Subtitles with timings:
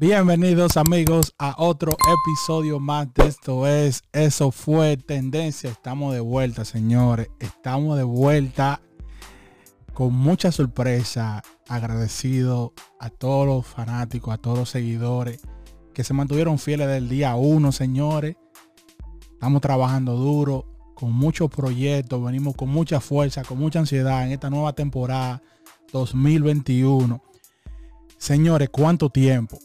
[0.00, 5.68] Bienvenidos amigos a otro episodio más de esto es, eso fue tendencia.
[5.68, 8.80] Estamos de vuelta señores, estamos de vuelta
[9.92, 15.42] con mucha sorpresa, agradecido a todos los fanáticos, a todos los seguidores
[15.92, 18.36] que se mantuvieron fieles del día uno señores.
[19.34, 24.48] Estamos trabajando duro, con muchos proyectos, venimos con mucha fuerza, con mucha ansiedad en esta
[24.48, 25.42] nueva temporada
[25.92, 27.22] 2021.
[28.16, 29.58] Señores, ¿cuánto tiempo?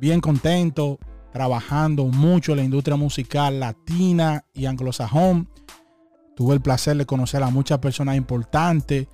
[0.00, 0.98] Bien contento,
[1.32, 5.48] trabajando mucho en la industria musical latina y anglosajón.
[6.34, 9.06] Tuve el placer de conocer a muchas personas importantes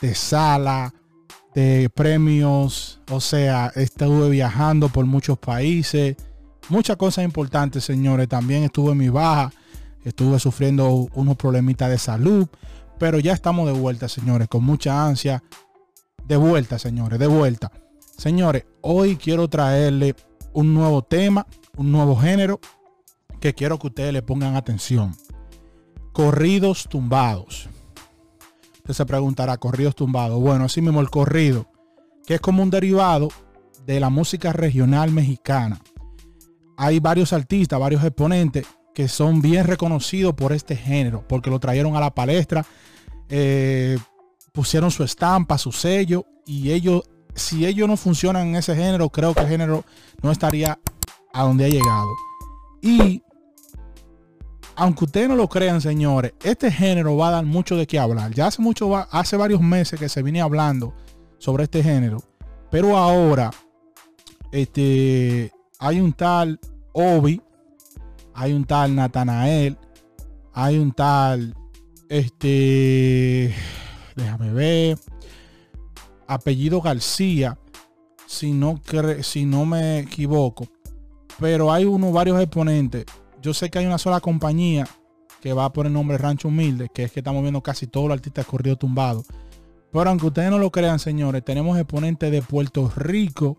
[0.00, 0.94] de sala,
[1.54, 6.16] de premios, o sea, estuve viajando por muchos países,
[6.68, 8.28] muchas cosas importantes, señores.
[8.28, 9.50] También estuve en mi baja,
[10.04, 12.46] estuve sufriendo unos problemitas de salud,
[12.98, 15.42] pero ya estamos de vuelta, señores, con mucha ansia.
[16.26, 17.72] De vuelta, señores, de vuelta.
[18.18, 20.16] Señores, hoy quiero traerle
[20.52, 22.58] un nuevo tema, un nuevo género
[23.38, 25.14] que quiero que ustedes le pongan atención.
[26.12, 27.68] Corridos tumbados.
[28.78, 30.40] Usted se preguntará, corridos tumbados.
[30.40, 31.70] Bueno, así mismo el corrido,
[32.26, 33.28] que es como un derivado
[33.86, 35.80] de la música regional mexicana.
[36.76, 38.66] Hay varios artistas, varios exponentes
[38.96, 42.66] que son bien reconocidos por este género, porque lo trajeron a la palestra,
[43.28, 43.96] eh,
[44.50, 47.04] pusieron su estampa, su sello, y ellos
[47.38, 49.84] si ellos no funcionan en ese género, creo que el género
[50.22, 50.78] no estaría
[51.32, 52.08] a donde ha llegado.
[52.82, 53.22] Y
[54.76, 58.32] aunque ustedes no lo crean, señores, este género va a dar mucho de qué hablar.
[58.32, 60.94] Ya hace mucho, hace varios meses que se viene hablando
[61.38, 62.22] sobre este género,
[62.70, 63.50] pero ahora,
[64.52, 66.60] este, hay un tal
[66.92, 67.40] Obi,
[68.34, 69.76] hay un tal Natanael,
[70.52, 71.54] hay un tal,
[72.08, 73.54] este,
[74.14, 74.98] déjame ver,
[76.28, 77.58] apellido García,
[78.26, 78.80] si no,
[79.22, 80.68] si no me equivoco.
[81.40, 83.06] Pero hay unos varios exponentes.
[83.42, 84.86] Yo sé que hay una sola compañía
[85.40, 88.16] que va por el nombre Rancho Humilde, que es que estamos viendo casi todos los
[88.16, 89.24] artistas corrido tumbado.
[89.92, 93.58] Pero aunque ustedes no lo crean, señores, tenemos exponentes de Puerto Rico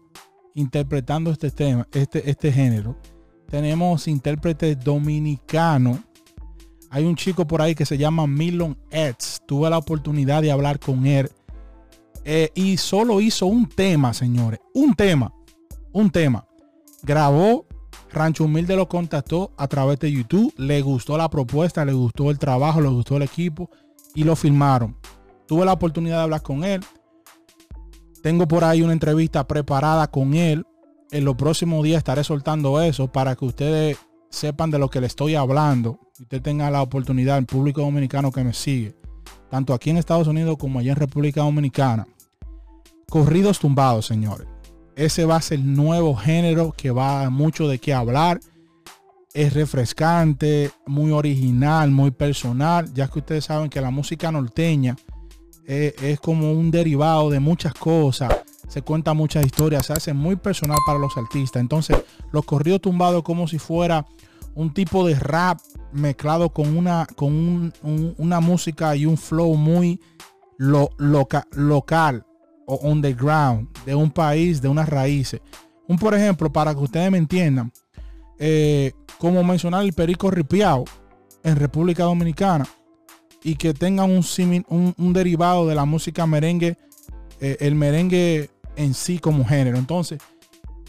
[0.53, 2.95] interpretando este tema, este, este género.
[3.49, 5.99] Tenemos intérpretes dominicanos.
[6.91, 9.41] Hay un chico por ahí que se llama Milon Eds.
[9.47, 11.31] Tuve la oportunidad de hablar con él
[12.25, 14.59] eh, y solo hizo un tema, señores.
[14.73, 15.33] Un tema.
[15.91, 16.45] Un tema.
[17.03, 17.65] Grabó.
[18.11, 20.53] Rancho Humilde lo contactó a través de YouTube.
[20.57, 23.69] Le gustó la propuesta, le gustó el trabajo, le gustó el equipo
[24.15, 24.97] y lo filmaron.
[25.47, 26.83] Tuve la oportunidad de hablar con él.
[28.21, 30.65] Tengo por ahí una entrevista preparada con él.
[31.11, 33.97] En los próximos días estaré soltando eso para que ustedes
[34.29, 35.99] sepan de lo que le estoy hablando.
[36.19, 38.95] Usted tenga la oportunidad, el público dominicano que me sigue,
[39.49, 42.07] tanto aquí en Estados Unidos como allá en República Dominicana.
[43.09, 44.47] Corridos tumbados, señores.
[44.95, 48.39] Ese va a ser el nuevo género que va a mucho de qué hablar.
[49.33, 54.95] Es refrescante, muy original, muy personal, ya que ustedes saben que la música norteña
[55.65, 58.35] es, es como un derivado de muchas cosas.
[58.67, 61.61] Se cuenta muchas historias, se hace muy personal para los artistas.
[61.61, 61.97] Entonces,
[62.31, 64.05] los corridos tumbados como si fuera
[64.53, 65.59] un tipo de rap
[65.91, 67.73] mezclado con una, con
[68.17, 69.99] una música y un flow muy
[70.57, 72.25] local
[72.65, 75.41] o underground de un país, de unas raíces.
[75.87, 77.71] Un por ejemplo, para que ustedes me entiendan,
[78.37, 80.85] eh, como mencionar el perico ripiao
[81.43, 82.67] en República Dominicana
[83.43, 86.77] y que tengan un, un, derivado de la música merengue,
[87.39, 89.77] eh, el merengue en sí como género.
[89.77, 90.19] Entonces,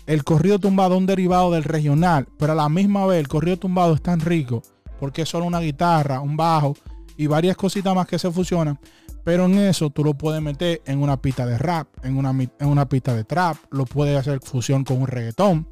[0.07, 3.57] el corrido tumbado es un derivado del regional, pero a la misma vez el corrido
[3.57, 4.63] tumbado es tan rico
[5.01, 6.77] porque es solo una guitarra, un bajo
[7.17, 8.79] y varias cositas más que se fusionan.
[9.25, 12.69] Pero en eso tú lo puedes meter en una pista de rap, en una, en
[12.69, 15.67] una pista de trap, lo puedes hacer fusión con un reggaetón.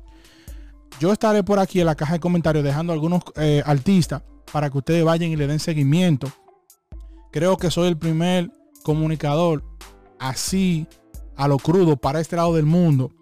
[0.99, 4.23] Yo estaré por aquí en la caja de comentarios dejando algunos eh, artistas
[4.53, 6.29] para que ustedes vayan y le den seguimiento.
[7.31, 8.51] Creo que soy el primer
[8.83, 9.63] comunicador
[10.19, 10.87] así
[11.37, 13.13] a lo crudo para este lado del mundo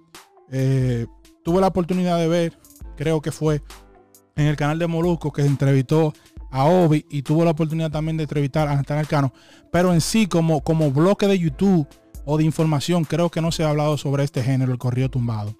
[0.50, 1.06] eh,
[1.42, 2.58] tuve la oportunidad de ver,
[2.96, 3.62] creo que fue
[4.36, 6.12] en el canal de Molusco que entrevistó
[6.50, 9.32] a Obi y tuvo la oportunidad también de entrevistar a Nathaniel Cano.
[9.72, 11.86] Pero en sí, como, como bloque de YouTube
[12.24, 15.56] o de información, creo que no se ha hablado sobre este género, el corrido tumbado.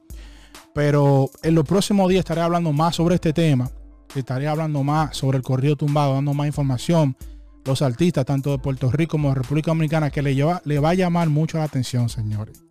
[0.74, 3.70] Pero en los próximos días estaré hablando más sobre este tema.
[4.14, 7.16] Estaré hablando más sobre el corrido tumbado, dando más información.
[7.64, 10.90] Los artistas, tanto de Puerto Rico como de República Dominicana, que le, lleva, le va
[10.90, 12.62] a llamar mucho la atención, señores.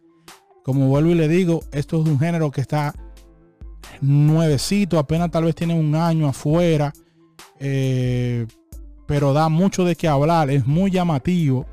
[0.63, 2.93] Como vuelvo y le digo, esto es un género que está
[4.01, 6.93] nuevecito, apenas tal vez tiene un año afuera,
[7.59, 8.45] eh,
[9.05, 11.65] pero da mucho de qué hablar, es muy llamativo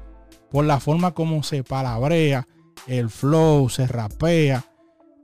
[0.50, 2.46] por la forma como se palabrea,
[2.86, 4.64] el flow, se rapea,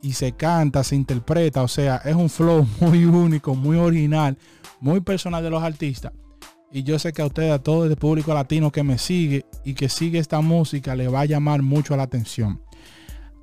[0.02, 1.62] y se canta, se interpreta.
[1.62, 4.36] O sea, es un flow muy único, muy original,
[4.80, 6.12] muy personal de los artistas.
[6.70, 9.74] Y yo sé que a ustedes, a todo el público latino que me sigue y
[9.74, 12.60] que sigue esta música, le va a llamar mucho la atención.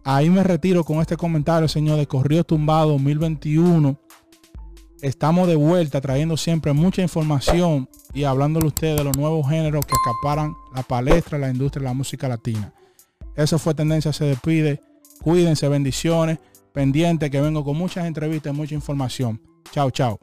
[0.07, 3.99] Ahí me retiro con este comentario, señor, de Corrido Tumbado 2021.
[5.01, 9.83] Estamos de vuelta trayendo siempre mucha información y hablándole a ustedes de los nuevos géneros
[9.83, 12.71] que acaparan la palestra, la industria de la música latina.
[13.35, 14.79] Eso fue Tendencia Se Despide.
[15.23, 16.37] Cuídense, bendiciones.
[16.71, 19.41] Pendiente que vengo con muchas entrevistas y mucha información.
[19.71, 20.19] Chao, chao.